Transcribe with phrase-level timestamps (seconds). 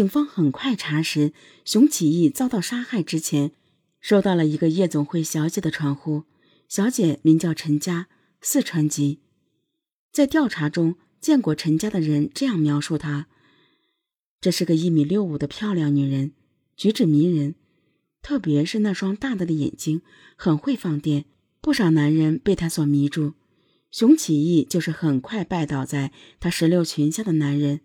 [0.00, 3.52] 警方很快查实，熊启义遭到杀害之前，
[4.00, 6.24] 收到了一个夜总会小姐的传呼，
[6.70, 8.08] 小姐名叫陈佳，
[8.40, 9.20] 四川籍。
[10.10, 13.28] 在调查中见过陈家的人这样描述她：
[14.40, 16.32] 这是个一米六五的漂亮女人，
[16.78, 17.56] 举止迷人，
[18.22, 20.00] 特别是那双大大的眼睛，
[20.34, 21.26] 很会放电，
[21.60, 23.34] 不少男人被她所迷住。
[23.90, 26.10] 熊启义就是很快拜倒在
[26.40, 27.80] 她石榴裙下的男人。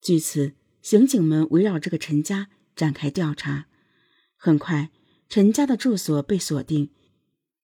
[0.00, 3.66] 据此，刑警们围绕这个陈家展开调查。
[4.36, 4.90] 很快，
[5.28, 6.90] 陈家的住所被锁定，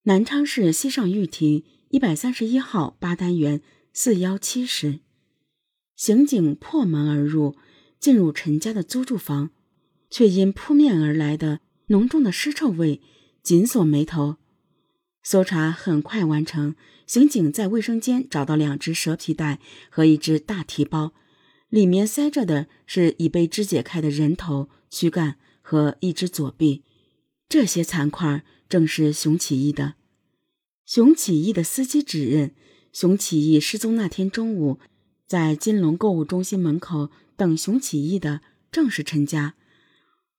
[0.04, 3.60] 南昌市西上玉亭一百三十一号八单元
[3.92, 5.00] 四幺七室。
[5.96, 7.56] 刑警破门而入，
[7.98, 9.50] 进入陈家的租住房，
[10.08, 13.02] 却因扑面而来的浓重的尸臭味
[13.42, 14.36] 紧锁眉头。
[15.22, 16.76] 搜查很快完成。
[17.08, 21.14] 刑警在卫生间找到两只蛇皮袋和一只大提包，
[21.68, 26.82] 里面塞着的是已被肢解开的人头、躯干和一只左臂。
[27.48, 29.94] 这些残块正是熊起义的。
[30.84, 32.52] 熊起义的司机指认，
[32.92, 34.78] 熊起义失踪那天中午，
[35.26, 38.40] 在金龙购物中心门口等熊起义的
[38.72, 39.54] 正是陈家。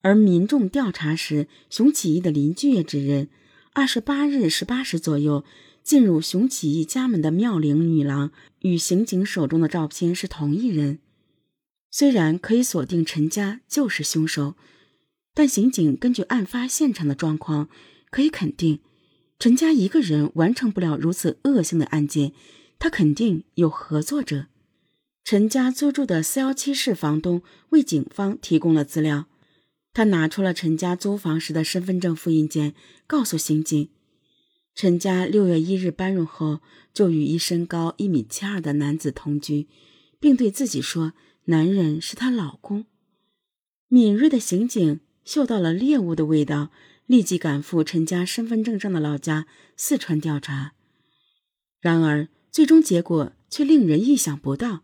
[0.02, 3.30] 而民众调查时，熊起义的邻居也指认，
[3.74, 5.44] 二十八日十八时左右。
[5.82, 11.00] 进入熊起义家门的妙龄女郎与刑警手中的照片是同一人。
[11.92, 14.56] 虽然可以锁定陈家就是凶手，
[15.34, 17.70] 但刑警根据案发现场的状况，
[18.12, 18.80] 可以肯定，
[19.40, 22.34] 陈家一个人完成不了如此恶性的案件，
[22.78, 24.48] 他肯定有合作者。
[25.24, 29.28] 陈家租住的四幺七室房东为警方提供了资料，
[29.94, 32.74] 他拿出了陈家租房时的身份证复印件，
[33.06, 33.90] 告诉刑警。
[34.76, 36.62] 陈家六月一日搬入后，
[36.94, 39.68] 就与一身高一米七二的男子同居，
[40.20, 41.14] 并对自己说
[41.50, 42.86] ：“男人是她老公。”
[43.90, 46.72] 敏锐的刑警嗅到了猎物的味道，
[47.06, 50.74] 立即赶赴陈家身份证上的老家四川调查。
[51.80, 54.84] 然而，最终结果却令人意想不到：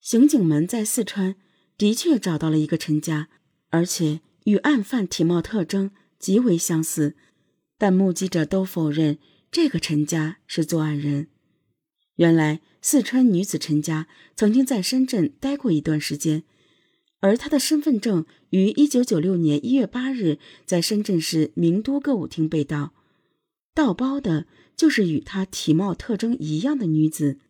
[0.00, 1.36] 刑警们在四川
[1.78, 3.28] 的确找到了一个陈家，
[3.70, 7.14] 而且与案犯体貌特征极为相似。
[7.78, 9.18] 但目击者都否认
[9.50, 11.28] 这个陈家是作案人。
[12.16, 16.44] 原来，四川女子陈佳曾经在深圳待过一段时间，
[17.18, 22.92] 而她的身份证于1996年1月8日在深圳市名都歌舞厅被盗，
[23.74, 27.40] 盗包的就是与她体貌特征一样的女子。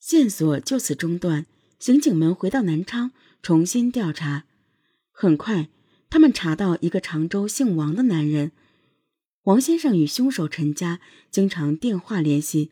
[0.00, 1.44] 线索就此中断，
[1.78, 3.12] 刑警们回到南昌
[3.42, 4.46] 重新调查。
[5.10, 5.68] 很快，
[6.08, 8.52] 他们查到一个常州姓王的男人。
[9.42, 11.00] 王先生与凶手陈家
[11.30, 12.70] 经常电话联系。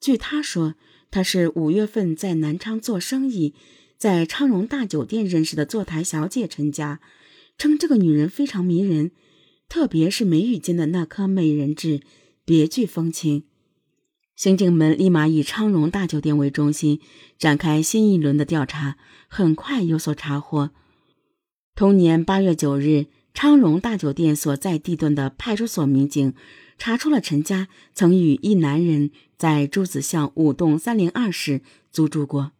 [0.00, 0.76] 据他说，
[1.10, 3.54] 他是五月份在南昌做生意，
[3.96, 7.00] 在昌荣大酒店认识的坐台小姐陈家，
[7.56, 9.10] 称这个女人非常迷人，
[9.68, 12.00] 特别是眉宇间的那颗美人痣，
[12.44, 13.44] 别具风情。
[14.36, 17.00] 刑警们立马以昌荣大酒店为中心，
[17.38, 18.96] 展开新一轮的调查，
[19.28, 20.70] 很快有所查获。
[21.74, 23.06] 同年八月九日。
[23.34, 26.34] 昌荣大酒店所在地段的派出所民警
[26.78, 32.52] 查出了陈家曾与一男人在朱子巷五栋三零二室租住过。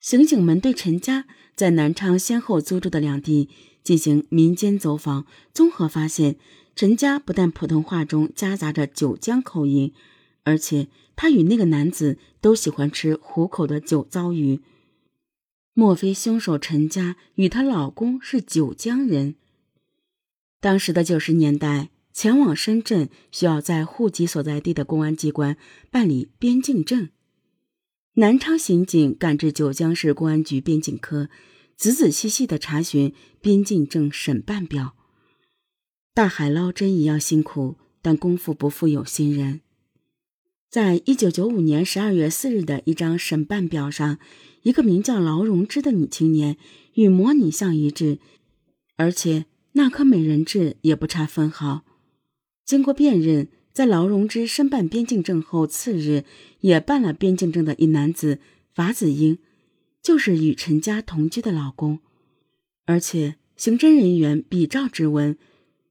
[0.00, 3.48] 刑警们对陈家在南昌先后租住的两地
[3.82, 6.36] 进行民间走访，综合发现，
[6.76, 9.94] 陈家不但普通话中夹杂着九江口音，
[10.42, 14.60] 而且他与那个男子都喜欢吃湖口的酒糟鱼。
[15.72, 19.36] 莫非凶手陈家与她老公是九江人？
[20.60, 25.56] 当时的九十年代，前往深圳需要在户籍所在地的公安机关
[25.90, 27.10] 办理边境证。
[28.14, 31.28] 南昌刑警赶至九江市公安局边境科，
[31.76, 34.94] 仔仔细细地查询边境证审办表。
[36.14, 39.60] 大海捞针一样辛苦，但功夫不负有心人。
[40.70, 44.18] 在一九九五年十二月四日的一张审办表上，
[44.62, 46.56] 一个名叫劳荣枝的女青年
[46.94, 48.18] 与模拟像一致，
[48.96, 49.46] 而且。
[49.76, 51.82] 那颗美人痣也不差分毫。
[52.64, 56.24] 经过辨认，在劳荣枝申办边境证后次日，
[56.60, 58.38] 也办了边境证的一男子
[58.74, 59.38] 法子英，
[60.02, 62.00] 就是与陈家同居的老公。
[62.86, 65.36] 而且刑侦人员比照指纹，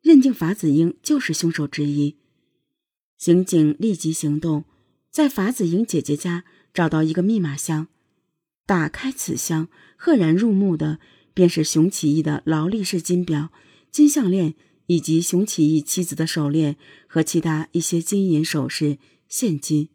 [0.02, 2.18] 认定法子英就是凶手之一。
[3.18, 4.66] 刑警立即行动，
[5.10, 6.44] 在法子英姐姐家
[6.74, 7.88] 找到一个密码箱，
[8.66, 11.00] 打开此箱，赫然入目的
[11.34, 13.50] 便是熊起义的劳力士金表。
[13.92, 14.56] 金项链
[14.88, 16.76] 以及熊启义妻子的手链
[17.08, 18.98] 和其他一些金银首饰、
[19.28, 19.90] 现金。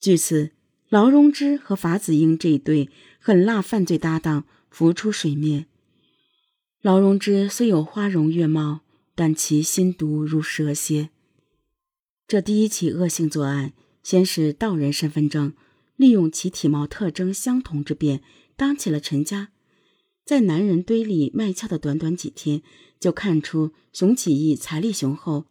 [0.00, 0.52] 据此，
[0.88, 2.88] 劳荣枝和法子英这一对
[3.18, 5.66] 狠辣犯罪搭档浮出水面。
[6.80, 8.80] 劳荣枝虽有花容月貌，
[9.14, 11.10] 但其心毒如蛇蝎。
[12.26, 13.72] 这第一起恶性作案，
[14.02, 15.52] 先是盗人身份证，
[15.96, 18.22] 利用其体貌特征相同之便，
[18.56, 19.50] 当起了陈家。
[20.30, 22.62] 在男人堆里卖俏的短短几天，
[23.00, 25.46] 就看出熊起义财力雄厚，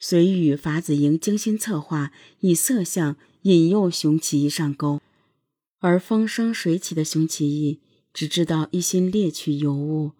[0.00, 2.10] 遂与法子英精心策划，
[2.40, 5.00] 以色相引诱熊起义上钩。
[5.78, 7.78] 而风生水起的熊起义
[8.12, 10.10] 只知道一心猎取尤物，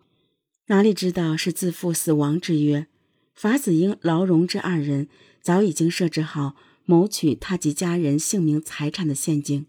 [0.69, 2.87] 哪里知道是自负死亡之约？
[3.35, 5.09] 法子英、劳荣枝二人
[5.43, 6.55] 早已经设置好
[6.85, 9.67] 谋取他及家人性命财产的陷阱。